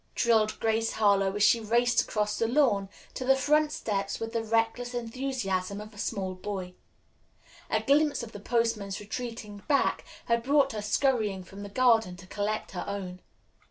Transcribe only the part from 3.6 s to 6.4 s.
steps with the reckless enthusiasm of a small